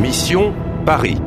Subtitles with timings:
[0.00, 0.54] Mission
[0.86, 1.18] Paris.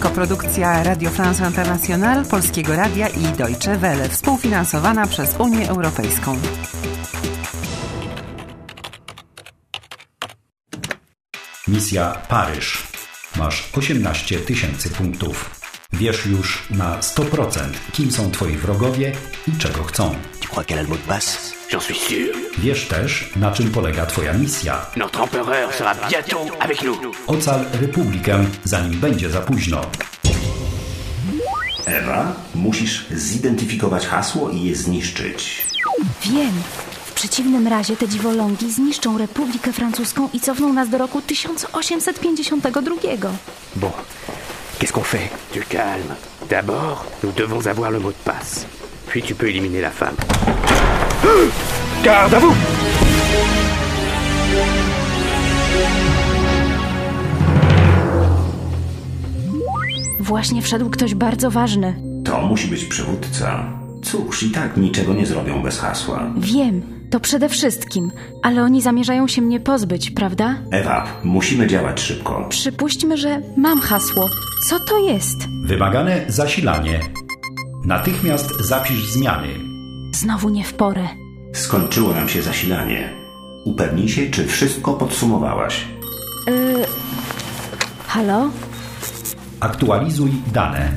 [0.00, 6.36] Koprodukcja Radio France International, Polskiego Radia i Deutsche Welle, współfinansowana przez Unię Europejską.
[11.68, 12.82] Misja Paryż.
[13.36, 15.60] Masz 18 tysięcy punktów.
[15.92, 17.60] Wiesz już na 100%,
[17.92, 19.12] kim są twoi wrogowie
[19.48, 20.14] i czego chcą.
[20.56, 22.34] Crois qu'elle a le mot de passe J'en suis sûr.
[22.58, 24.86] Wiesz też, na czym polega twoja misja.
[24.96, 26.96] Notre empereur sera bientôt avec nous.
[27.26, 29.80] Ocal Republikę, zanim będzie za późno.
[31.86, 35.66] Ewa, musisz zidentyfikować hasło i je zniszczyć.
[36.22, 36.52] Wiem.
[37.06, 42.94] W przeciwnym razie te dziwolągi zniszczą Republikę Francuską i cofną nas do roku 1852.
[43.76, 43.92] Bon,
[44.78, 46.14] qu'est-ce qu'on fait Du calme.
[46.48, 48.66] D'abord, nous devons avoir le mot de passe.
[49.16, 50.14] Puis tu peux éliminer la femme.
[52.04, 52.54] Garde à vous
[60.20, 61.94] Właśnie wszedł ktoś bardzo ważny.
[62.24, 63.64] To musi być przywódca.
[64.02, 66.32] Cóż, i tak niczego nie zrobią bez hasła.
[66.38, 68.10] Wiem, to przede wszystkim,
[68.42, 70.54] ale oni zamierzają się mnie pozbyć, prawda?
[70.70, 72.46] Ewa, musimy działać szybko.
[72.48, 74.28] Przypuśćmy, że mam hasło.
[74.68, 75.36] Co to jest?
[75.64, 77.00] Wymagane zasilanie.
[77.86, 79.48] Natychmiast zapisz zmiany.
[80.14, 81.08] Znowu nie w porę.
[81.52, 83.12] Skończyło nam się zasilanie.
[83.64, 85.84] Upewnij się, czy wszystko podsumowałaś.
[88.06, 88.50] Halo?
[89.60, 90.92] Aktualizuj dane.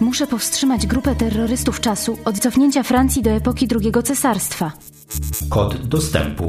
[0.00, 4.72] Muszę powstrzymać grupę terrorystów czasu od cofnięcia Francji do epoki drugiego cesarstwa.
[5.50, 6.48] Kod dostępu.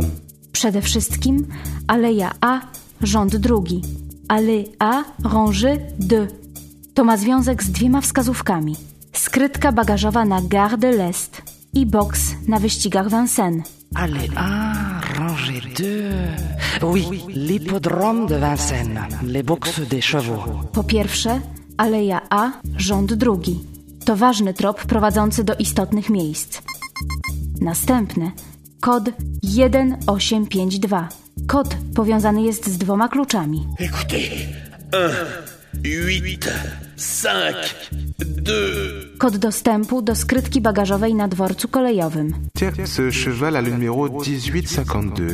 [0.51, 1.47] Przede wszystkim
[1.87, 2.59] Aleja A,
[3.01, 3.81] rząd drugi.
[4.27, 6.27] Allée A, rangée 2.
[6.93, 8.75] To ma związek z dwiema wskazówkami.
[9.13, 11.41] Skrytka bagażowa na Gare de l'Est
[11.73, 13.63] i boks na wyścigach Vincennes.
[13.95, 15.61] Allez, ah, rangée
[16.81, 16.87] 2.
[16.91, 20.43] Oui, l'hippodrome de Vincennes, les boxes des chevaux.
[20.71, 21.41] Po pierwsze,
[21.77, 23.59] Aleja A, rząd drugi.
[24.05, 26.61] To ważny trop prowadzący do istotnych miejsc.
[27.61, 28.31] Następny,
[28.79, 29.03] kod
[29.41, 31.24] 1852.
[31.47, 33.67] Kod powiązany jest z dwoma kluczami.
[33.79, 34.31] Écoutez.
[35.83, 36.51] 1,
[36.97, 37.55] 8, 5,
[38.19, 38.53] 2.
[39.17, 42.33] Kod dostępu do skrytki bagażowej na dworcu kolejowym.
[42.57, 45.25] Tiens, ce cheval a le numéro 1852.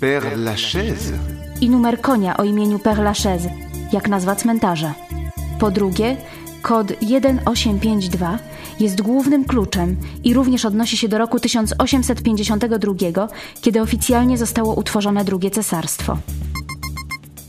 [0.00, 1.12] Père Lachaise
[1.60, 3.50] I numer konia o imieniu Père Lachaise,
[3.92, 4.94] jak nazwa cmentarza.
[5.58, 6.16] Po drugie,
[6.64, 8.38] kod 1852
[8.80, 13.28] jest głównym kluczem i również odnosi się do roku 1852,
[13.60, 16.18] kiedy oficjalnie zostało utworzone drugie cesarstwo.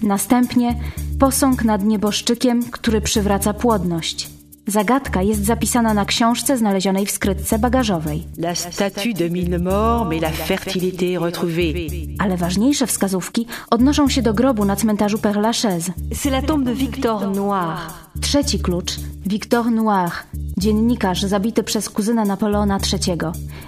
[0.02, 0.76] Następnie
[1.20, 4.34] posąg nad nieboszczykiem, który przywraca płodność.
[4.68, 8.24] Zagadka jest zapisana na książce znalezionej w skrytce bagażowej.
[8.38, 11.90] La statue de mille morts, mais la fertilité retrouvée.
[12.20, 15.92] Ale ważniejsze wskazówki odnoszą się do grobu na cmentarzu Père Lachaise.
[16.12, 17.78] C'est la tombe de Victor Noir.
[18.22, 18.92] Trzeci klucz,
[19.26, 20.12] Victor Noir,
[20.58, 23.18] dziennikarz zabity przez kuzyna Napoleona III.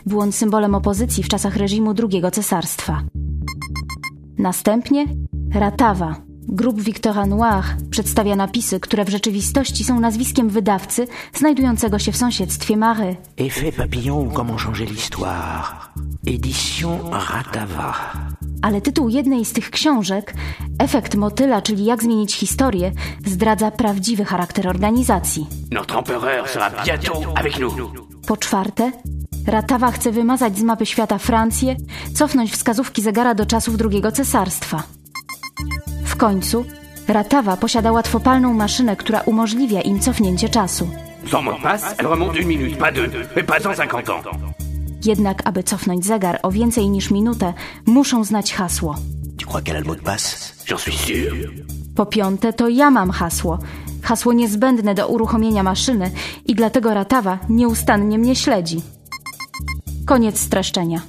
[0.05, 3.01] Był on symbolem opozycji w czasach reżimu II cesarstwa.
[4.37, 5.05] Następnie
[5.53, 6.26] Ratawa.
[6.49, 12.77] Grób Victora Noir przedstawia napisy, które w rzeczywistości są nazwiskiem wydawcy znajdującego się w sąsiedztwie
[12.77, 13.15] Mary.
[13.37, 15.91] Effet papillon ou comment changer l'histoire
[16.27, 18.13] Édition Ratava.
[18.61, 20.33] Ale tytuł jednej z tych książek,
[20.79, 22.91] Efekt motyla, czyli jak zmienić historię,
[23.25, 25.47] zdradza prawdziwy charakter organizacji.
[25.71, 27.73] Notre empereur sera bientôt avec nous.
[28.27, 28.91] Po czwarte,
[29.47, 31.75] Ratawa chce wymazać z mapy świata Francję,
[32.13, 34.83] cofnąć wskazówki zegara do czasów II cesarstwa.
[36.17, 36.65] W końcu,
[37.07, 40.89] Ratawa posiada łatwopalną maszynę, która umożliwia im cofnięcie czasu.
[41.31, 44.37] Sans mot de passe, elle remonte une minute, pas deux, et pas 150 ans.
[45.05, 47.53] Jednak, aby cofnąć zegar o więcej niż minutę,
[47.85, 48.95] muszą znać hasło.
[49.37, 51.49] Tu crois qu'elle a le mot de passe J'en suis sûr.
[51.95, 53.59] Po piąte, to ja mam hasło.
[54.03, 56.11] Hasło niezbędne do uruchomienia maszyny
[56.45, 58.81] i dlatego Ratawa nieustannie mnie śledzi.
[60.05, 61.01] Koniec streszczenia.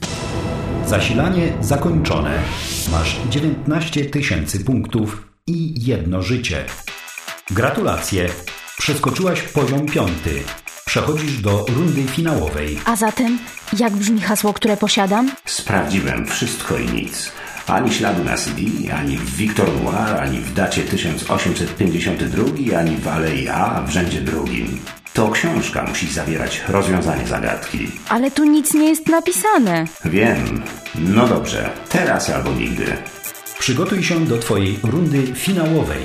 [0.88, 2.43] Zasilanie zakończone.
[2.90, 6.64] Masz 19 tysięcy punktów i jedno życie.
[7.50, 8.29] Gratulacje.
[8.79, 10.43] Przeskoczyłaś poziom piąty.
[10.87, 12.79] Przechodzisz do rundy finałowej.
[12.85, 13.38] A zatem,
[13.79, 15.31] jak brzmi hasło, które posiadam?
[15.44, 17.32] Sprawdziłem wszystko i nic.
[17.67, 18.62] Ani śladu na CD,
[18.94, 24.81] ani w Victor Noir, ani w dacie 1852, ani w Alei A w rzędzie drugim.
[25.19, 27.91] To książka musi zawierać rozwiązanie zagadki.
[28.09, 29.85] Ale tu nic nie jest napisane.
[30.05, 30.62] Wiem.
[30.94, 32.87] No dobrze, teraz albo nigdy.
[33.59, 36.03] Przygotuj się do Twojej rundy finałowej.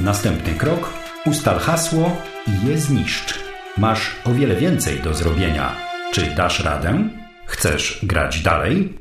[0.00, 0.92] Następny krok:
[1.26, 2.16] ustal hasło
[2.46, 3.38] i je zniszcz.
[3.76, 5.76] Masz o wiele więcej do zrobienia.
[6.12, 7.08] Czy dasz radę?
[7.46, 8.98] Chcesz grać dalej?